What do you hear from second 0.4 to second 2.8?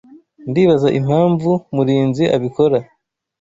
Ndibaza impamvu Murinzi abikora.